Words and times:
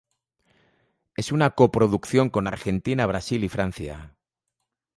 Es 1.15 1.31
una 1.31 1.51
co-producción 1.51 2.31
con 2.31 2.47
Argentina, 2.47 3.05
Brasil 3.05 3.43
y 3.43 3.49
Francia. 3.49 4.15